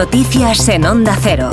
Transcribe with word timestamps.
Noticias 0.00 0.66
en 0.70 0.86
Onda 0.86 1.14
Cero. 1.20 1.50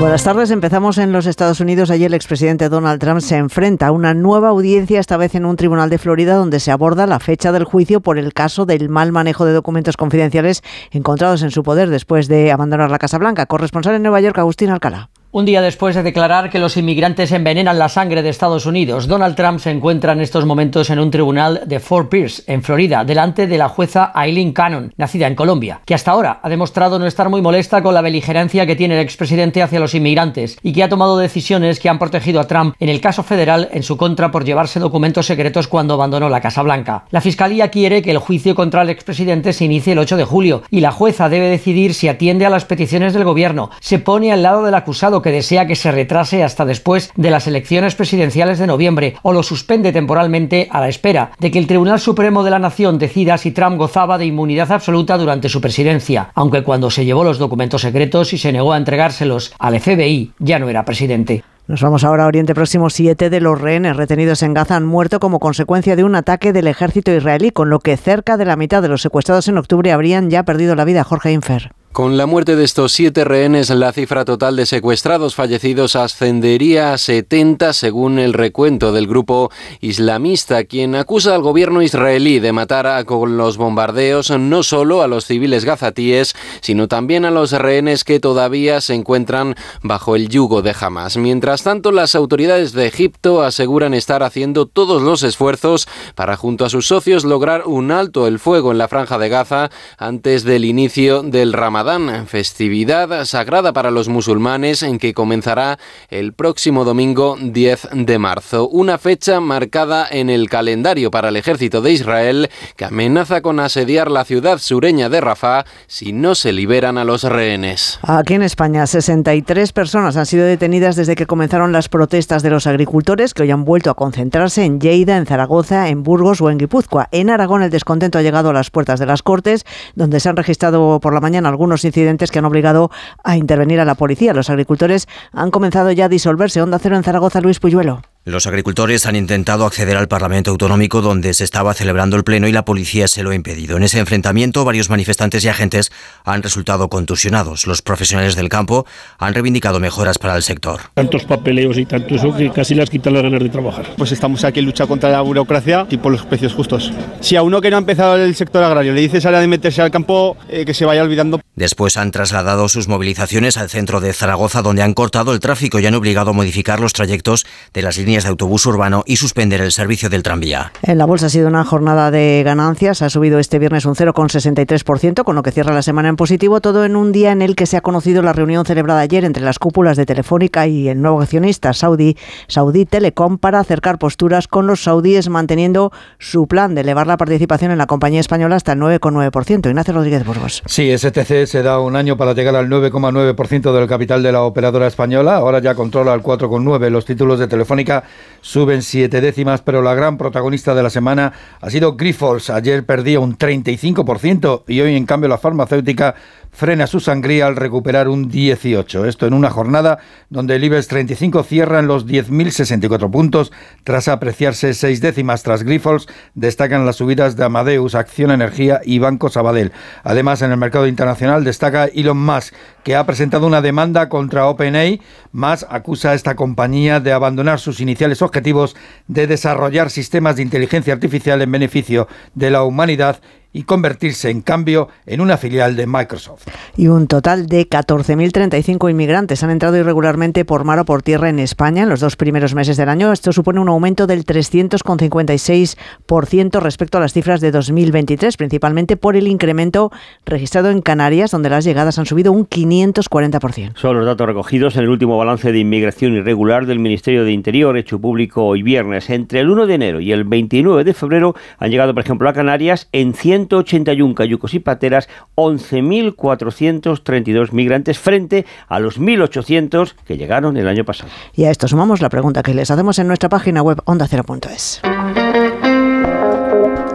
Buenas 0.00 0.24
tardes. 0.24 0.50
Empezamos 0.50 0.96
en 0.96 1.12
los 1.12 1.26
Estados 1.26 1.60
Unidos. 1.60 1.90
Ayer 1.90 2.06
el 2.06 2.14
expresidente 2.14 2.70
Donald 2.70 2.98
Trump 2.98 3.20
se 3.20 3.36
enfrenta 3.36 3.88
a 3.88 3.92
una 3.92 4.14
nueva 4.14 4.48
audiencia, 4.48 4.98
esta 4.98 5.18
vez 5.18 5.34
en 5.34 5.44
un 5.44 5.56
tribunal 5.56 5.90
de 5.90 5.98
Florida, 5.98 6.34
donde 6.34 6.58
se 6.58 6.72
aborda 6.72 7.06
la 7.06 7.20
fecha 7.20 7.52
del 7.52 7.64
juicio 7.64 8.00
por 8.00 8.18
el 8.18 8.32
caso 8.32 8.64
del 8.64 8.88
mal 8.88 9.12
manejo 9.12 9.44
de 9.44 9.52
documentos 9.52 9.98
confidenciales 9.98 10.62
encontrados 10.92 11.42
en 11.42 11.50
su 11.50 11.62
poder 11.62 11.90
después 11.90 12.26
de 12.26 12.50
abandonar 12.50 12.90
la 12.90 12.98
Casa 12.98 13.18
Blanca. 13.18 13.44
Corresponsal 13.44 13.94
en 13.94 14.02
Nueva 14.02 14.22
York, 14.22 14.38
Agustín 14.38 14.70
Alcalá. 14.70 15.10
Un 15.36 15.44
día 15.44 15.60
después 15.60 15.94
de 15.94 16.02
declarar 16.02 16.48
que 16.48 16.58
los 16.58 16.78
inmigrantes 16.78 17.30
envenenan 17.30 17.78
la 17.78 17.90
sangre 17.90 18.22
de 18.22 18.30
Estados 18.30 18.64
Unidos, 18.64 19.06
Donald 19.06 19.36
Trump 19.36 19.58
se 19.58 19.70
encuentra 19.70 20.14
en 20.14 20.22
estos 20.22 20.46
momentos 20.46 20.88
en 20.88 20.98
un 20.98 21.10
tribunal 21.10 21.60
de 21.66 21.78
Fort 21.78 22.08
Pierce, 22.08 22.42
en 22.46 22.62
Florida, 22.62 23.04
delante 23.04 23.46
de 23.46 23.58
la 23.58 23.68
jueza 23.68 24.12
Eileen 24.16 24.54
Cannon, 24.54 24.94
nacida 24.96 25.26
en 25.26 25.34
Colombia, 25.34 25.82
que 25.84 25.92
hasta 25.92 26.12
ahora 26.12 26.40
ha 26.42 26.48
demostrado 26.48 26.98
no 26.98 27.06
estar 27.06 27.28
muy 27.28 27.42
molesta 27.42 27.82
con 27.82 27.92
la 27.92 28.00
beligerancia 28.00 28.64
que 28.64 28.76
tiene 28.76 28.94
el 28.94 29.02
expresidente 29.02 29.62
hacia 29.62 29.78
los 29.78 29.94
inmigrantes 29.94 30.56
y 30.62 30.72
que 30.72 30.82
ha 30.82 30.88
tomado 30.88 31.18
decisiones 31.18 31.80
que 31.80 31.90
han 31.90 31.98
protegido 31.98 32.40
a 32.40 32.46
Trump 32.46 32.74
en 32.80 32.88
el 32.88 33.02
caso 33.02 33.22
federal 33.22 33.68
en 33.72 33.82
su 33.82 33.98
contra 33.98 34.30
por 34.30 34.46
llevarse 34.46 34.80
documentos 34.80 35.26
secretos 35.26 35.68
cuando 35.68 35.92
abandonó 35.92 36.30
la 36.30 36.40
Casa 36.40 36.62
Blanca. 36.62 37.04
La 37.10 37.20
Fiscalía 37.20 37.68
quiere 37.68 38.00
que 38.00 38.12
el 38.12 38.16
juicio 38.16 38.54
contra 38.54 38.80
el 38.80 38.88
expresidente 38.88 39.52
se 39.52 39.66
inicie 39.66 39.92
el 39.92 39.98
8 39.98 40.16
de 40.16 40.24
julio 40.24 40.62
y 40.70 40.80
la 40.80 40.92
jueza 40.92 41.28
debe 41.28 41.50
decidir 41.50 41.92
si 41.92 42.08
atiende 42.08 42.46
a 42.46 42.50
las 42.50 42.64
peticiones 42.64 43.12
del 43.12 43.24
gobierno, 43.24 43.68
se 43.80 43.98
pone 43.98 44.32
al 44.32 44.42
lado 44.42 44.64
del 44.64 44.74
acusado 44.74 45.20
que 45.26 45.32
desea 45.32 45.66
que 45.66 45.74
se 45.74 45.90
retrase 45.90 46.44
hasta 46.44 46.64
después 46.64 47.10
de 47.16 47.32
las 47.32 47.48
elecciones 47.48 47.96
presidenciales 47.96 48.60
de 48.60 48.68
noviembre 48.68 49.16
o 49.22 49.32
lo 49.32 49.42
suspende 49.42 49.92
temporalmente 49.92 50.68
a 50.70 50.80
la 50.80 50.88
espera 50.88 51.32
de 51.40 51.50
que 51.50 51.58
el 51.58 51.66
Tribunal 51.66 51.98
Supremo 51.98 52.44
de 52.44 52.52
la 52.52 52.60
Nación 52.60 52.96
decida 52.96 53.36
si 53.36 53.50
Trump 53.50 53.76
gozaba 53.76 54.18
de 54.18 54.26
inmunidad 54.26 54.70
absoluta 54.70 55.18
durante 55.18 55.48
su 55.48 55.60
presidencia, 55.60 56.30
aunque 56.36 56.62
cuando 56.62 56.90
se 56.90 57.04
llevó 57.04 57.24
los 57.24 57.38
documentos 57.38 57.82
secretos 57.82 58.32
y 58.34 58.38
se 58.38 58.52
negó 58.52 58.72
a 58.72 58.76
entregárselos 58.76 59.52
al 59.58 59.80
FBI 59.80 60.30
ya 60.38 60.60
no 60.60 60.68
era 60.68 60.84
presidente. 60.84 61.42
Nos 61.66 61.82
vamos 61.82 62.04
ahora 62.04 62.22
a 62.22 62.28
Oriente 62.28 62.54
Próximo. 62.54 62.88
Siete 62.88 63.28
de 63.28 63.40
los 63.40 63.60
rehenes 63.60 63.96
retenidos 63.96 64.44
en 64.44 64.54
Gaza 64.54 64.76
han 64.76 64.86
muerto 64.86 65.18
como 65.18 65.40
consecuencia 65.40 65.96
de 65.96 66.04
un 66.04 66.14
ataque 66.14 66.52
del 66.52 66.68
ejército 66.68 67.10
israelí, 67.10 67.50
con 67.50 67.70
lo 67.70 67.80
que 67.80 67.96
cerca 67.96 68.36
de 68.36 68.44
la 68.44 68.54
mitad 68.54 68.80
de 68.80 68.88
los 68.88 69.02
secuestrados 69.02 69.48
en 69.48 69.58
octubre 69.58 69.90
habrían 69.90 70.30
ya 70.30 70.44
perdido 70.44 70.76
la 70.76 70.84
vida. 70.84 71.02
Jorge 71.02 71.32
Infer. 71.32 71.72
Con 71.96 72.18
la 72.18 72.26
muerte 72.26 72.56
de 72.56 72.64
estos 72.64 72.92
siete 72.92 73.24
rehenes, 73.24 73.70
la 73.70 73.90
cifra 73.90 74.26
total 74.26 74.54
de 74.54 74.66
secuestrados 74.66 75.34
fallecidos 75.34 75.96
ascendería 75.96 76.92
a 76.92 76.98
70 76.98 77.72
según 77.72 78.18
el 78.18 78.34
recuento 78.34 78.92
del 78.92 79.06
grupo 79.06 79.50
islamista, 79.80 80.64
quien 80.64 80.94
acusa 80.94 81.34
al 81.34 81.40
gobierno 81.40 81.80
israelí 81.80 82.38
de 82.38 82.52
matar 82.52 83.02
con 83.06 83.38
los 83.38 83.56
bombardeos 83.56 84.28
no 84.28 84.62
solo 84.62 85.00
a 85.00 85.08
los 85.08 85.24
civiles 85.24 85.64
gazatíes, 85.64 86.34
sino 86.60 86.86
también 86.86 87.24
a 87.24 87.30
los 87.30 87.52
rehenes 87.52 88.04
que 88.04 88.20
todavía 88.20 88.82
se 88.82 88.92
encuentran 88.92 89.54
bajo 89.82 90.16
el 90.16 90.28
yugo 90.28 90.60
de 90.60 90.74
Hamas. 90.78 91.16
Mientras 91.16 91.62
tanto, 91.62 91.92
las 91.92 92.14
autoridades 92.14 92.72
de 92.72 92.88
Egipto 92.88 93.40
aseguran 93.40 93.94
estar 93.94 94.22
haciendo 94.22 94.66
todos 94.66 95.00
los 95.00 95.22
esfuerzos 95.22 95.88
para, 96.14 96.36
junto 96.36 96.66
a 96.66 96.68
sus 96.68 96.88
socios, 96.88 97.24
lograr 97.24 97.62
un 97.64 97.90
alto 97.90 98.26
el 98.26 98.38
fuego 98.38 98.70
en 98.70 98.76
la 98.76 98.88
franja 98.88 99.16
de 99.16 99.30
Gaza 99.30 99.70
antes 99.96 100.44
del 100.44 100.66
inicio 100.66 101.22
del 101.22 101.54
Ramadán 101.54 101.85
festividad 102.26 103.24
sagrada 103.26 103.72
para 103.72 103.92
los 103.92 104.08
musulmanes 104.08 104.82
en 104.82 104.98
que 104.98 105.14
comenzará 105.14 105.78
el 106.08 106.32
próximo 106.32 106.84
domingo 106.84 107.36
10 107.40 107.90
de 107.92 108.18
marzo, 108.18 108.68
una 108.68 108.98
fecha 108.98 109.38
marcada 109.38 110.04
en 110.10 110.28
el 110.28 110.48
calendario 110.48 111.12
para 111.12 111.28
el 111.28 111.36
ejército 111.36 111.82
de 111.82 111.92
Israel 111.92 112.50
que 112.76 112.86
amenaza 112.86 113.40
con 113.40 113.60
asediar 113.60 114.10
la 114.10 114.24
ciudad 114.24 114.58
sureña 114.58 115.08
de 115.08 115.20
Rafah 115.20 115.64
si 115.86 116.12
no 116.12 116.34
se 116.34 116.52
liberan 116.52 116.98
a 116.98 117.04
los 117.04 117.22
rehenes. 117.22 118.00
Aquí 118.02 118.34
en 118.34 118.42
España, 118.42 118.84
63 118.86 119.72
personas 119.72 120.16
han 120.16 120.26
sido 120.26 120.44
detenidas 120.44 120.96
desde 120.96 121.14
que 121.14 121.26
comenzaron 121.26 121.70
las 121.70 121.88
protestas 121.88 122.42
de 122.42 122.50
los 122.50 122.66
agricultores 122.66 123.32
que 123.32 123.44
hoy 123.44 123.52
han 123.52 123.64
vuelto 123.64 123.90
a 123.90 123.94
concentrarse 123.94 124.64
en 124.64 124.80
Lleida, 124.80 125.16
en 125.16 125.26
Zaragoza, 125.26 125.88
en 125.88 126.02
Burgos 126.02 126.40
o 126.40 126.50
en 126.50 126.58
Guipúzcoa. 126.58 127.08
En 127.12 127.30
Aragón 127.30 127.62
el 127.62 127.70
descontento 127.70 128.18
ha 128.18 128.22
llegado 128.22 128.50
a 128.50 128.52
las 128.52 128.70
puertas 128.70 128.98
de 128.98 129.06
las 129.06 129.22
Cortes, 129.22 129.64
donde 129.94 130.18
se 130.18 130.28
han 130.28 130.36
registrado 130.36 130.98
por 131.00 131.14
la 131.14 131.20
mañana 131.20 131.48
algunos 131.48 131.75
incidentes 131.84 132.30
que 132.30 132.38
han 132.38 132.44
obligado 132.44 132.90
a 133.24 133.36
intervenir 133.36 133.80
a 133.80 133.84
la 133.84 133.94
policía. 133.94 134.32
Los 134.32 134.50
agricultores 134.50 135.08
han 135.32 135.50
comenzado 135.50 135.90
ya 135.92 136.06
a 136.06 136.08
disolverse. 136.08 136.62
Onda 136.62 136.78
Cero 136.78 136.96
en 136.96 137.02
Zaragoza, 137.02 137.40
Luis 137.40 137.60
Puyuelo. 137.60 138.02
Los 138.28 138.48
agricultores 138.48 139.06
han 139.06 139.14
intentado 139.14 139.66
acceder 139.66 139.96
al 139.96 140.08
Parlamento 140.08 140.50
Autonómico 140.50 141.00
donde 141.00 141.32
se 141.32 141.44
estaba 141.44 141.74
celebrando 141.74 142.16
el 142.16 142.24
Pleno 142.24 142.48
y 142.48 142.52
la 142.52 142.64
policía 142.64 143.06
se 143.06 143.22
lo 143.22 143.30
ha 143.30 143.36
impedido. 143.36 143.76
En 143.76 143.84
ese 143.84 144.00
enfrentamiento, 144.00 144.64
varios 144.64 144.90
manifestantes 144.90 145.44
y 145.44 145.48
agentes 145.48 145.92
han 146.24 146.42
resultado 146.42 146.88
contusionados. 146.88 147.68
Los 147.68 147.82
profesionales 147.82 148.34
del 148.34 148.48
campo 148.48 148.84
han 149.18 149.32
reivindicado 149.32 149.78
mejoras 149.78 150.18
para 150.18 150.34
el 150.34 150.42
sector. 150.42 150.80
Tantos 150.94 151.22
papeleos 151.22 151.78
y 151.78 151.86
tanto 151.86 152.16
eso 152.16 152.36
que 152.36 152.50
casi 152.50 152.74
las 152.74 152.90
quitan 152.90 153.14
las 153.14 153.22
ganas 153.22 153.40
de 153.40 153.48
trabajar. 153.48 153.94
Pues 153.96 154.10
estamos 154.10 154.42
aquí 154.42 154.58
en 154.58 154.66
lucha 154.66 154.88
contra 154.88 155.08
la 155.08 155.20
burocracia 155.20 155.86
y 155.88 155.96
por 155.96 156.10
los 156.10 156.26
precios 156.26 156.52
justos. 156.52 156.92
Si 157.20 157.36
a 157.36 157.44
uno 157.44 157.60
que 157.60 157.70
no 157.70 157.76
ha 157.76 157.78
empezado 157.78 158.16
el 158.16 158.34
sector 158.34 158.64
agrario 158.64 158.92
le 158.92 159.02
dices 159.02 159.24
ahora 159.24 159.38
de 159.38 159.46
meterse 159.46 159.82
al 159.82 159.92
campo, 159.92 160.36
eh, 160.48 160.64
que 160.64 160.74
se 160.74 160.84
vaya 160.84 161.04
olvidando. 161.04 161.40
Después 161.54 161.96
han 161.96 162.10
trasladado 162.10 162.68
sus 162.68 162.88
movilizaciones 162.88 163.56
al 163.56 163.70
centro 163.70 164.00
de 164.00 164.12
Zaragoza, 164.12 164.62
donde 164.62 164.82
han 164.82 164.94
cortado 164.94 165.32
el 165.32 165.38
tráfico 165.38 165.78
y 165.78 165.86
han 165.86 165.94
obligado 165.94 166.30
a 166.30 166.34
modificar 166.34 166.80
los 166.80 166.92
trayectos 166.92 167.46
de 167.72 167.82
las 167.82 167.96
líneas 167.96 168.15
de 168.24 168.30
autobús 168.30 168.66
urbano 168.66 169.02
y 169.06 169.16
suspender 169.16 169.60
el 169.60 169.72
servicio 169.72 170.08
del 170.08 170.22
tranvía. 170.22 170.72
En 170.82 170.98
la 170.98 171.06
bolsa 171.06 171.26
ha 171.26 171.28
sido 171.28 171.48
una 171.48 171.64
jornada 171.64 172.10
de 172.10 172.42
ganancias, 172.44 173.02
ha 173.02 173.10
subido 173.10 173.38
este 173.38 173.58
viernes 173.58 173.84
un 173.84 173.94
0,63%, 173.94 175.24
con 175.24 175.36
lo 175.36 175.42
que 175.42 175.52
cierra 175.52 175.74
la 175.74 175.82
semana 175.82 176.08
en 176.08 176.16
positivo, 176.16 176.60
todo 176.60 176.84
en 176.84 176.96
un 176.96 177.12
día 177.12 177.32
en 177.32 177.42
el 177.42 177.56
que 177.56 177.66
se 177.66 177.76
ha 177.76 177.80
conocido 177.80 178.22
la 178.22 178.32
reunión 178.32 178.64
celebrada 178.64 179.00
ayer 179.00 179.24
entre 179.24 179.42
las 179.42 179.58
cúpulas 179.58 179.96
de 179.96 180.06
Telefónica 180.06 180.66
y 180.66 180.88
el 180.88 181.00
nuevo 181.00 181.20
accionista 181.20 181.72
saudí, 181.72 182.16
Saudi 182.48 182.86
Telecom, 182.86 183.38
para 183.38 183.60
acercar 183.60 183.98
posturas 183.98 184.48
con 184.48 184.66
los 184.66 184.82
saudíes, 184.82 185.28
manteniendo 185.28 185.92
su 186.18 186.46
plan 186.46 186.74
de 186.74 186.82
elevar 186.82 187.06
la 187.06 187.16
participación 187.16 187.70
en 187.70 187.78
la 187.78 187.86
compañía 187.86 188.20
española 188.20 188.56
hasta 188.56 188.72
el 188.72 188.80
9,9%. 188.80 189.68
Ignacio 189.68 189.94
Rodríguez 189.94 190.24
Burgos. 190.24 190.62
Sí, 190.66 190.96
STC 190.96 191.46
se 191.46 191.62
da 191.62 191.80
un 191.80 191.96
año 191.96 192.16
para 192.16 192.32
llegar 192.32 192.56
al 192.56 192.68
9,9% 192.68 193.72
del 193.72 193.88
capital 193.88 194.22
de 194.22 194.32
la 194.32 194.42
operadora 194.42 194.86
española, 194.86 195.36
ahora 195.36 195.60
ya 195.60 195.74
controla 195.74 196.14
el 196.14 196.22
4,9%. 196.22 196.86
Los 196.96 197.04
títulos 197.04 197.38
de 197.38 197.46
Telefónica 197.48 198.04
suben 198.40 198.82
siete 198.82 199.20
décimas, 199.20 199.62
pero 199.62 199.82
la 199.82 199.94
gran 199.94 200.18
protagonista 200.18 200.74
de 200.74 200.82
la 200.82 200.90
semana 200.90 201.32
ha 201.60 201.70
sido 201.70 201.96
Grifols. 201.96 202.50
Ayer 202.50 202.86
perdía 202.86 203.20
un 203.20 203.36
35% 203.36 204.62
y 204.68 204.80
hoy, 204.80 204.96
en 204.96 205.06
cambio, 205.06 205.28
la 205.28 205.38
farmacéutica 205.38 206.14
frena 206.56 206.86
su 206.86 207.00
sangría 207.00 207.46
al 207.46 207.56
recuperar 207.56 208.08
un 208.08 208.30
18. 208.30 209.04
Esto 209.04 209.26
en 209.26 209.34
una 209.34 209.50
jornada 209.50 209.98
donde 210.30 210.56
el 210.56 210.64
IBEX 210.64 210.88
35 210.88 211.42
cierra 211.42 211.80
en 211.80 211.86
los 211.86 212.06
10.064 212.06 213.10
puntos 213.10 213.52
tras 213.84 214.08
apreciarse 214.08 214.72
seis 214.72 215.02
décimas 215.02 215.42
tras 215.42 215.64
Grifols. 215.64 216.08
Destacan 216.34 216.86
las 216.86 216.96
subidas 216.96 217.36
de 217.36 217.44
Amadeus, 217.44 217.94
Acción 217.94 218.30
Energía 218.30 218.80
y 218.84 218.98
Banco 219.00 219.28
Sabadell. 219.28 219.72
Además, 220.02 220.40
en 220.40 220.50
el 220.50 220.56
mercado 220.56 220.86
internacional 220.86 221.44
destaca 221.44 221.86
Elon 221.86 222.16
Musk, 222.16 222.54
que 222.86 222.94
ha 222.94 223.04
presentado 223.04 223.48
una 223.48 223.62
demanda 223.62 224.08
contra 224.08 224.46
OpenAI. 224.46 225.00
Más 225.32 225.66
acusa 225.68 226.10
a 226.10 226.14
esta 226.14 226.36
compañía 226.36 227.00
de 227.00 227.12
abandonar 227.12 227.58
sus 227.58 227.80
iniciales 227.80 228.22
objetivos 228.22 228.76
de 229.08 229.26
desarrollar 229.26 229.90
sistemas 229.90 230.36
de 230.36 230.42
inteligencia 230.42 230.94
artificial 230.94 231.42
en 231.42 231.50
beneficio 231.50 232.06
de 232.34 232.52
la 232.52 232.62
humanidad 232.62 233.20
y 233.56 233.62
convertirse 233.62 234.28
en 234.28 234.42
cambio 234.42 234.90
en 235.06 235.22
una 235.22 235.38
filial 235.38 235.76
de 235.76 235.86
Microsoft. 235.86 236.46
Y 236.76 236.88
un 236.88 237.06
total 237.06 237.46
de 237.46 237.66
14.035 237.66 238.90
inmigrantes 238.90 239.42
han 239.42 239.48
entrado 239.48 239.78
irregularmente 239.78 240.44
por 240.44 240.64
mar 240.64 240.80
o 240.80 240.84
por 240.84 241.02
tierra 241.02 241.30
en 241.30 241.38
España 241.38 241.84
en 241.84 241.88
los 241.88 242.00
dos 242.00 242.16
primeros 242.16 242.54
meses 242.54 242.76
del 242.76 242.90
año. 242.90 243.12
Esto 243.12 243.32
supone 243.32 243.60
un 243.60 243.70
aumento 243.70 244.06
del 244.06 244.26
356% 244.26 246.60
respecto 246.60 246.98
a 246.98 247.00
las 247.00 247.14
cifras 247.14 247.40
de 247.40 247.50
2023, 247.50 248.36
principalmente 248.36 248.98
por 248.98 249.16
el 249.16 249.26
incremento 249.26 249.90
registrado 250.26 250.70
en 250.70 250.82
Canarias, 250.82 251.30
donde 251.30 251.48
las 251.48 251.64
llegadas 251.64 251.98
han 251.98 252.04
subido 252.04 252.32
un 252.32 252.46
540%. 252.46 253.74
Son 253.74 253.96
los 253.96 254.04
datos 254.04 254.26
recogidos 254.26 254.76
en 254.76 254.82
el 254.82 254.90
último 254.90 255.16
balance 255.16 255.50
de 255.50 255.58
inmigración 255.58 256.12
irregular 256.12 256.66
del 256.66 256.78
Ministerio 256.78 257.24
de 257.24 257.32
Interior, 257.32 257.78
hecho 257.78 257.98
público 257.98 258.44
hoy 258.44 258.62
viernes. 258.62 259.08
Entre 259.08 259.40
el 259.40 259.48
1 259.48 259.66
de 259.66 259.74
enero 259.74 260.00
y 260.00 260.12
el 260.12 260.24
29 260.24 260.84
de 260.84 260.92
febrero 260.92 261.34
han 261.58 261.70
llegado, 261.70 261.94
por 261.94 262.04
ejemplo, 262.04 262.28
a 262.28 262.34
Canarias 262.34 262.90
en 262.92 263.14
100 263.14 263.45
181 263.48 264.14
cayucos 264.14 264.54
y 264.54 264.60
pateras, 264.60 265.08
11.432 265.36 267.52
migrantes 267.52 267.98
frente 267.98 268.46
a 268.68 268.78
los 268.78 269.00
1.800 269.00 269.94
que 270.04 270.16
llegaron 270.16 270.56
el 270.56 270.68
año 270.68 270.84
pasado. 270.84 271.10
Y 271.34 271.42
a 271.44 271.50
esto 271.50 271.66
sumamos 271.68 272.00
la 272.00 272.08
pregunta 272.08 272.42
que 272.42 272.54
les 272.54 272.70
hacemos 272.70 272.98
en 272.98 273.08
nuestra 273.08 273.28
página 273.28 273.60
web 273.62 273.82
ondacero.es. 273.84 274.80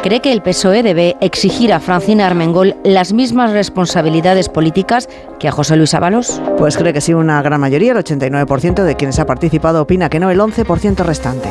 ¿Cree 0.04 0.20
que 0.20 0.32
el 0.32 0.42
PSOE 0.42 0.82
debe 0.82 1.16
exigir 1.22 1.72
a 1.72 1.80
Francina 1.80 2.26
Armengol 2.26 2.76
las 2.84 3.14
mismas 3.14 3.52
responsabilidades 3.52 4.50
políticas 4.50 5.08
que 5.40 5.48
a 5.48 5.52
José 5.52 5.76
Luis 5.76 5.94
Ábalos? 5.94 6.42
Pues 6.58 6.76
cree 6.76 6.92
que 6.92 7.02
sí, 7.02 7.14
una 7.14 7.40
gran 7.44 7.62
mayoría, 7.62 7.92
el 7.92 8.00
89% 8.00 8.84
de 8.84 8.96
quienes 8.96 9.20
ha 9.20 9.28
participado 9.28 9.80
opina 9.80 10.10
que 10.10 10.20
no, 10.20 10.32
el 10.32 10.40
11% 10.40 11.06
restante. 11.06 11.50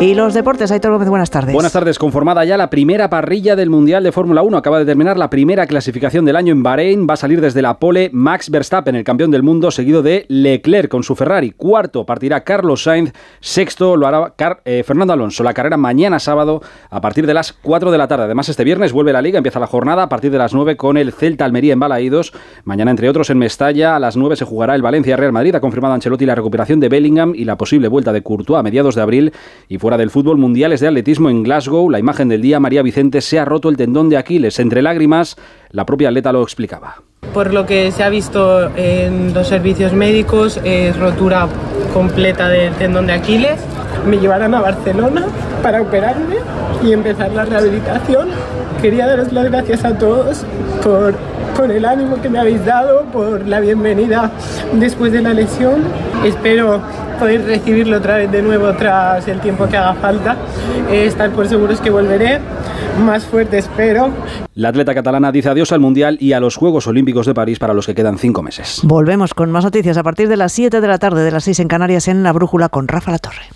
Y 0.00 0.12
los 0.12 0.34
deportes, 0.34 0.70
Aitor 0.72 0.90
Gómez, 0.90 1.08
buenas 1.08 1.30
tardes. 1.30 1.54
Buenas 1.54 1.72
tardes, 1.72 1.98
conformada 1.98 2.44
ya 2.44 2.56
la 2.56 2.68
primera 2.68 3.08
parrilla 3.08 3.54
del 3.56 3.70
Mundial 3.70 4.02
de 4.02 4.12
Fórmula 4.12 4.42
1. 4.42 4.56
Acaba 4.56 4.80
de 4.80 4.84
terminar 4.84 5.16
la 5.16 5.30
primera 5.30 5.66
clasificación 5.66 6.24
del 6.24 6.36
año 6.36 6.52
en 6.52 6.62
Bahrein. 6.62 7.06
Va 7.08 7.14
a 7.14 7.16
salir 7.16 7.40
desde 7.40 7.62
la 7.62 7.78
pole 7.78 8.10
Max 8.12 8.50
Verstappen, 8.50 8.96
el 8.96 9.04
campeón 9.04 9.30
del 9.30 9.44
mundo, 9.44 9.70
seguido 9.70 10.02
de 10.02 10.26
Leclerc 10.28 10.90
con 10.90 11.04
su 11.04 11.14
Ferrari. 11.14 11.52
Cuarto 11.52 12.04
partirá 12.04 12.42
Carlos 12.42 12.82
Sainz. 12.82 13.12
Sexto 13.40 13.96
lo 13.96 14.06
hará 14.06 14.34
eh, 14.64 14.82
Fernando 14.84 15.12
Alonso. 15.14 15.44
La 15.44 15.54
carrera 15.54 15.76
mañana 15.76 16.18
sábado 16.18 16.60
a 16.90 17.00
partir 17.00 17.26
de 17.26 17.32
las 17.32 17.52
4 17.52 17.90
de 17.90 17.96
la 17.96 18.08
tarde. 18.08 18.24
Además, 18.24 18.48
este 18.48 18.64
viernes 18.64 18.92
vuelve 18.92 19.12
la 19.12 19.22
liga, 19.22 19.38
empieza 19.38 19.60
la 19.60 19.68
jornada 19.68 20.02
a 20.02 20.08
partir 20.08 20.32
de 20.32 20.38
las 20.38 20.52
9 20.52 20.76
con 20.76 20.98
el 20.98 21.12
Celta 21.12 21.44
Almería 21.44 21.72
en 21.72 21.80
Balaídos. 21.80 22.34
Mañana, 22.64 22.90
entre 22.90 23.08
otros, 23.08 23.30
en 23.30 23.38
Mestalla 23.38 23.96
a 23.96 24.00
las 24.00 24.16
9 24.16 24.36
se 24.36 24.44
jugará 24.44 24.74
el 24.74 24.82
Valencia 24.82 25.16
Real 25.16 25.32
Madrid. 25.32 25.54
Ha 25.54 25.60
confirmado 25.60 25.94
Ancelotti 25.94 26.26
la 26.26 26.34
recuperación 26.34 26.80
de 26.80 26.88
Bellingham 26.90 27.32
y 27.34 27.44
la 27.44 27.56
posible 27.56 27.88
vuelta 27.88 28.12
de 28.12 28.22
Courtois 28.22 28.58
a 28.58 28.62
mediados 28.62 28.96
de 28.96 29.02
abril. 29.02 29.32
Fuera 29.84 29.98
del 29.98 30.08
fútbol 30.08 30.38
mundial 30.38 30.74
de 30.74 30.88
Atletismo 30.88 31.28
en 31.28 31.42
Glasgow, 31.42 31.90
la 31.90 31.98
imagen 31.98 32.30
del 32.30 32.40
día, 32.40 32.58
María 32.58 32.80
Vicente 32.80 33.20
se 33.20 33.38
ha 33.38 33.44
roto 33.44 33.68
el 33.68 33.76
tendón 33.76 34.08
de 34.08 34.16
Aquiles. 34.16 34.58
Entre 34.58 34.80
lágrimas, 34.80 35.36
la 35.72 35.84
propia 35.84 36.08
atleta 36.08 36.32
lo 36.32 36.42
explicaba. 36.42 37.02
Por 37.34 37.52
lo 37.52 37.66
que 37.66 37.92
se 37.92 38.02
ha 38.02 38.08
visto 38.08 38.74
en 38.76 39.34
los 39.34 39.46
servicios 39.46 39.92
médicos, 39.92 40.58
es 40.64 40.98
rotura 40.98 41.48
completa 41.92 42.48
del 42.48 42.72
tendón 42.76 43.08
de 43.08 43.12
Aquiles. 43.12 43.60
Me 44.06 44.18
llevarán 44.18 44.54
a 44.54 44.60
Barcelona 44.60 45.26
para 45.62 45.82
operarme 45.82 46.36
y 46.82 46.92
empezar 46.92 47.32
la 47.32 47.44
rehabilitación. 47.44 48.28
Quería 48.82 49.06
daros 49.06 49.32
las 49.32 49.50
gracias 49.50 49.84
a 49.84 49.96
todos 49.96 50.44
por, 50.82 51.14
por 51.56 51.70
el 51.70 51.84
ánimo 51.84 52.20
que 52.20 52.28
me 52.28 52.38
habéis 52.38 52.64
dado, 52.64 53.02
por 53.12 53.46
la 53.46 53.60
bienvenida 53.60 54.30
después 54.74 55.12
de 55.12 55.22
la 55.22 55.32
lesión. 55.32 55.84
Espero 56.24 56.82
poder 57.18 57.44
recibirlo 57.44 57.96
otra 57.98 58.16
vez 58.16 58.30
de 58.30 58.42
nuevo 58.42 58.72
tras 58.74 59.26
el 59.28 59.40
tiempo 59.40 59.66
que 59.66 59.76
haga 59.76 59.94
falta. 59.94 60.36
Eh, 60.90 61.06
estar 61.06 61.30
por 61.30 61.48
seguros 61.48 61.80
que 61.80 61.90
volveré 61.90 62.40
más 63.04 63.24
fuerte, 63.24 63.58
espero. 63.58 64.10
La 64.54 64.68
atleta 64.68 64.94
catalana 64.94 65.32
dice 65.32 65.48
adiós 65.48 65.72
al 65.72 65.80
Mundial 65.80 66.16
y 66.20 66.32
a 66.32 66.40
los 66.40 66.56
Juegos 66.56 66.86
Olímpicos 66.86 67.26
de 67.26 67.34
París 67.34 67.58
para 67.58 67.74
los 67.74 67.86
que 67.86 67.94
quedan 67.94 68.18
cinco 68.18 68.42
meses. 68.42 68.80
Volvemos 68.82 69.34
con 69.34 69.50
más 69.50 69.64
noticias 69.64 69.96
a 69.96 70.02
partir 70.02 70.28
de 70.28 70.36
las 70.36 70.52
7 70.52 70.80
de 70.80 70.88
la 70.88 70.98
tarde, 70.98 71.24
de 71.24 71.30
las 71.30 71.44
6 71.44 71.60
en 71.60 71.68
Canarias, 71.68 72.08
en 72.08 72.22
La 72.22 72.32
Brújula 72.32 72.68
con 72.68 72.86
Rafa 72.88 73.10
La 73.10 73.18
Torre. 73.18 73.54